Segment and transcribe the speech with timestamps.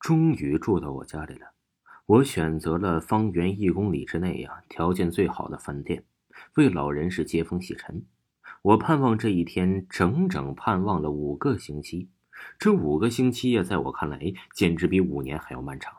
[0.00, 1.52] 终于住到我家里了，
[2.06, 6.04] 我选择了方圆一公里之内呀条件最好的饭店，
[6.54, 8.02] 为老人是接风洗尘。
[8.62, 12.08] 我盼望这一天，整整盼望了五个星期。
[12.58, 15.98] 这五个星期呀，在我看来，简直比五年还要漫长。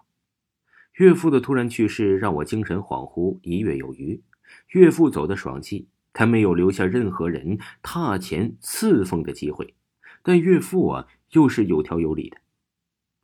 [0.96, 4.24] 岳父的突然去世让我精神恍惚一月有余。
[4.70, 9.76] 岳父走的爽气，他没有留下任何人踏前伺奉的机会，
[10.24, 12.41] 但岳父啊，又是有条有理的。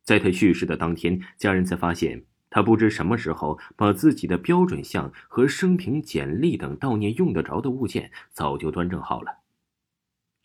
[0.07, 9.39] 在他去世的当天，家人才发现他不知什么时候把自己的标准像和生平简历等悼念用得着的物件早就端正好了。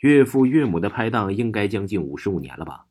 [0.01, 2.87] 岳父岳母的拍档应该将近五十五年了吧？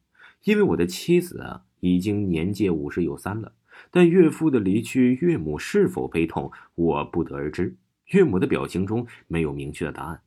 [0.46, 3.52] 因为我的妻子啊已经年届五十有三了，
[3.92, 7.76] 但岳父的离去，岳母是否悲痛，我不得而知。
[8.12, 10.22] 岳母的表情中没有明确的答案。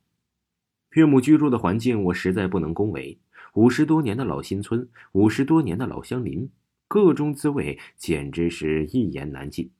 [0.91, 3.17] 岳母居住的环境，我实在不能恭维。
[3.55, 6.49] 五十多年的老新村，五十多年的老乡邻，
[6.89, 9.71] 各种滋味简直是一言难尽。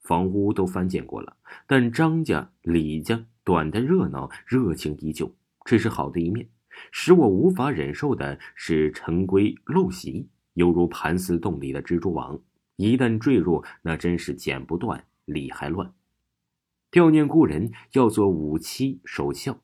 [0.00, 5.32] 房屋都翻建过了，但张家、李家短的热闹，热情依旧，
[5.64, 6.48] 这是好的一面。
[6.90, 12.40] 使我无法忍受的是陈规陋习，犹如盘丝洞里的蜘蛛网，
[12.74, 15.92] 一旦坠入，那真是剪不断，理还乱。
[16.90, 19.60] 悼念故人要做五七守孝，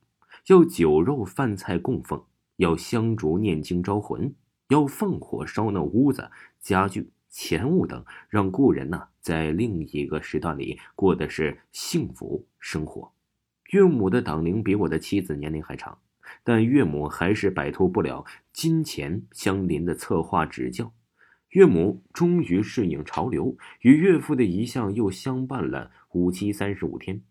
[0.46, 2.22] 要酒肉饭菜供奉。
[2.56, 4.34] 要香烛念经招魂，
[4.68, 13.12] 要放火烧那屋子、家具、钱物等，让故人呢在另一个时段里过的是幸福生活。
[13.70, 15.98] 岳母的党龄比我的妻子年龄还长，
[16.44, 20.92] 但岳母还是摆脱不了金钱相邻的策划指教。
[21.50, 27.22] 岳母终于适应潮流，与岳父的遗像又相伴了五七三十五天，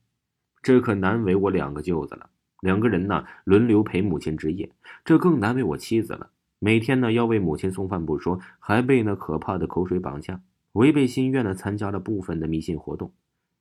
[0.61, 2.29] 这可难为我两个舅子了。
[2.65, 4.71] 两个人呢轮流陪母亲值夜，
[5.05, 6.31] 这更难为我妻子了。
[6.57, 10.41] 每天呢要为母亲送饭不说，还被那可怕的口水绑架，
[10.73, 13.13] 违背心愿的参加了部分的迷信活动。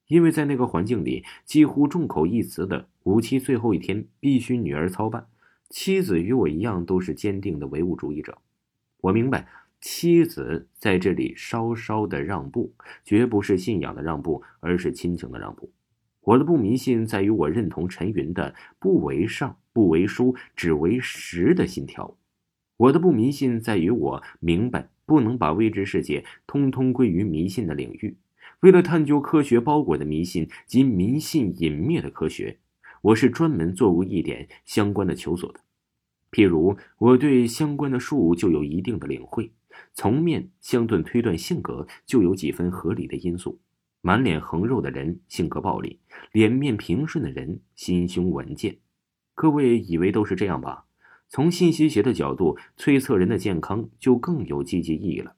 [0.09, 5.26] 因为在那个环境里，几乎众口一词的五七最后一天必须女儿操办。
[5.69, 8.38] 妻子与我一样都是坚定的唯物主义者。
[9.03, 9.48] 我明白，
[9.81, 12.72] 妻子在这里稍稍的让步，
[13.04, 15.70] 绝不是信仰的让步，而是亲情的让步。
[16.25, 22.17] 我的不迷信在于我认同陈云的“不为上，不为书，只为实”的信条。
[22.79, 28.17] 我的不迷信在于我明白不能把未知世界通通归于迷信的领域。
[28.61, 32.59] 为了探究科学包裹的迷信及迷信隐灭的科学，
[33.03, 35.61] 我是专门做过一点相关的求索的。
[36.33, 39.53] 譬如，我对相关的数就有一定的领会，
[39.93, 43.61] 从面相对推断性格就有几分合理的因素。
[44.06, 45.97] 满脸横肉的人性格暴戾，
[46.31, 48.76] 脸面平顺的人心胸稳健。
[49.34, 50.84] 各位以为都是这样吧？
[51.31, 55.37] 从信息学的角度推测人的健康就更有积极意义了。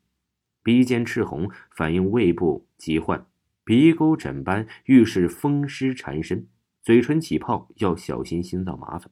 [0.64, 3.24] 鼻尖赤红反映胃部疾患，
[3.64, 6.48] 鼻沟疹斑预示风湿缠身，
[6.82, 9.08] 嘴唇起泡要小心心脏麻烦，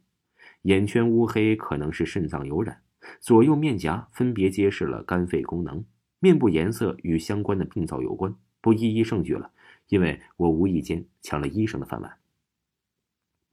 [0.63, 2.81] 眼圈乌黑可能是肾脏有染，
[3.21, 5.85] 左右面颊分别揭示了肝肺功能，
[6.19, 8.35] 面部颜色与相关的病灶有关。
[8.65, 9.51] 不一一证据了，
[9.89, 12.17] 因为我无意间抢了医生的饭碗。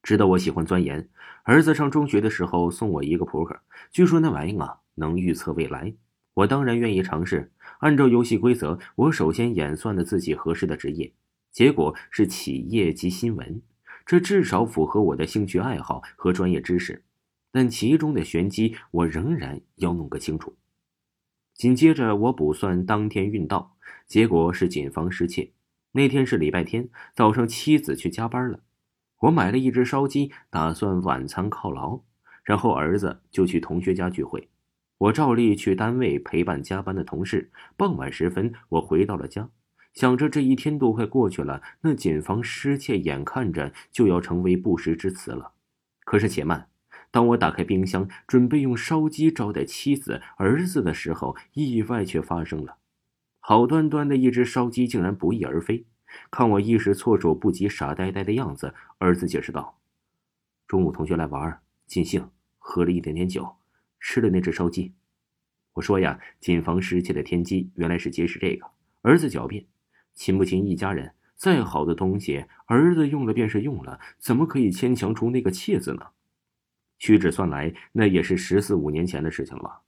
[0.01, 1.09] 知道我喜欢钻研，
[1.43, 3.59] 儿子上中学的时候送我一个扑克，
[3.91, 5.93] 据说那玩意啊能预测未来。
[6.33, 7.51] 我当然愿意尝试。
[7.79, 11.11] 按照游戏规则，我首先演算了自己合适的职业，
[11.51, 13.61] 结果是企业及新闻，
[14.05, 17.03] 这至少符合我的兴趣爱好和专业知识。
[17.51, 20.55] 但其中的玄机，我仍然要弄个清楚。
[21.61, 23.75] 紧接着，我卜算当天运到。
[24.07, 25.51] 结果是谨防失窃。
[25.91, 28.61] 那天是礼拜天早上，妻子去加班了。
[29.19, 32.01] 我买了一只烧鸡，打算晚餐犒劳。
[32.43, 34.49] 然后儿子就去同学家聚会，
[34.97, 37.51] 我照例去单位陪伴加班的同事。
[37.77, 39.51] 傍晚时分，我回到了家，
[39.93, 45.51] 想着这一天都快过去了，那谨防失窃眼看着就要成为不时之词了。
[46.05, 46.69] 可是且慢，
[47.11, 52.77] 当我打开冰箱准备用烧鸡招待妻子、儿子的时候，意外却发生了。
[53.41, 55.85] 好端端的一只烧鸡竟然不翼而飞，
[56.29, 59.79] 看我一时措手不及、傻呆呆的样子，儿子解释道
[60.67, 63.57] ：“中午同学来玩，尽兴，喝了一点点酒，
[63.99, 64.93] 吃了那只烧鸡。”
[65.73, 68.67] 我说呀，谨防失窃的天机，原来是揭示这个。
[69.01, 69.65] 儿子狡辩，
[70.13, 76.07] 亲不亲一家人，再好的东西，儿子用了便是用了，怎么可以牵强出那个窃字呢？
[77.01, 79.79] 屈指算来，那也是十四五年前的事情了。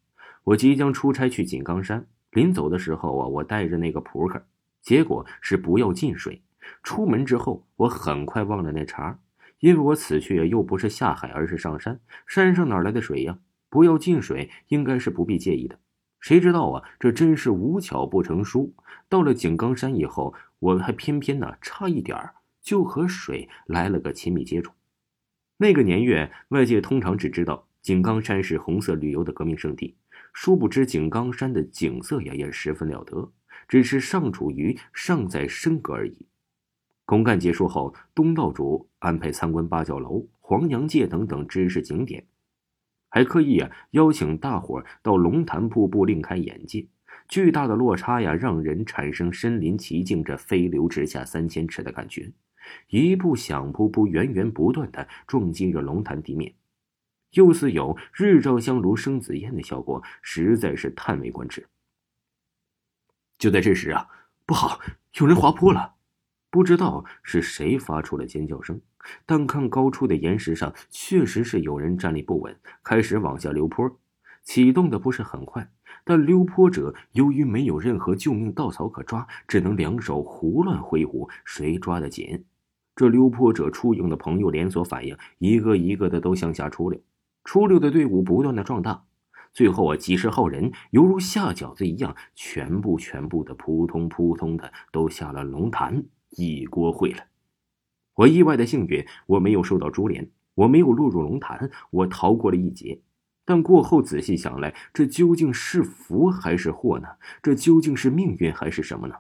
[0.45, 4.43] 我即将出差去井冈山，临走的时候啊，我带着那个扑克，
[4.81, 6.41] 结果是不要进水。
[6.81, 9.19] 出门之后，我很快忘了那茬，
[9.59, 13.37] 因为我此去又不是下海，而是上山，山上哪来的水呀？
[13.69, 15.77] 不要进水，应该是不必介意的。
[16.19, 18.73] 谁知道啊，这真是无巧不成书。
[19.07, 22.17] 到了井冈山以后，我还偏偏呢差一点
[22.59, 24.71] 就和水来了个亲密接触。
[25.57, 29.95] 那个年月，外界通常只知道井冈山是红色旅游的革命圣地，
[30.33, 33.31] 殊不知井冈山的景色也也十分了得，
[33.67, 36.25] 只是尚处于尚在升格而已。
[37.05, 42.25] 公干结束后，东道主安排参观八角楼、黄洋界等等知识景点，
[43.09, 46.87] 还刻意啊邀请大伙到龙潭瀑布另开眼界。
[47.27, 52.31] 巨大的落差呀，让人产生身临其境、这飞流直下三千尺的感觉。
[52.89, 56.53] 一步响噗噗源源不断的撞击着龙潭地面，
[57.31, 61.67] 又似有日照香炉生紫烟的效果，实在是叹为观止。
[63.37, 64.07] 就在这时啊，
[64.45, 64.79] 不好，
[65.19, 65.95] 有人滑坡了！
[66.49, 68.79] 不知道是谁发出了尖叫声，
[69.25, 73.99] 但看高处的岩石上，确实是有人站立不稳，开始往下溜坡。
[74.43, 75.71] 启动的不是很快，
[76.03, 82.45] 但溜坡者由于没有任何救命稻草可抓，只能两手胡乱挥舞，谁抓得紧？
[82.95, 87.01] 这溜坡者出营的朋友连锁反应，一个一个的都向下出溜，
[87.43, 89.05] 出溜的队伍不断的壮大，
[89.51, 97.23] 最后啊，几十号人犹如下饺子一样，全部全部的扑通扑通的都下了龙潭，一锅烩了。
[98.15, 103.01] 我意外的幸运，我没有受到株连，我没有落入龙潭，我逃过了一劫。
[103.43, 107.07] 但过后仔细想来，这究竟是福还是祸呢？
[107.41, 109.15] 这究竟是命运还是什么呢？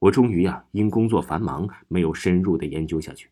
[0.00, 3.30] 我终于呀，因工作繁忙，没有深入的研究下去。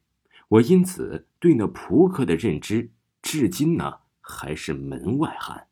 [0.49, 2.91] 我因此对那扑克的认知，
[3.23, 5.67] 至今呢还是门外汉。